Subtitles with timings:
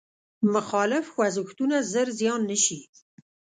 [0.53, 2.79] مخالف خوځښتونه ژر زیان نه شي.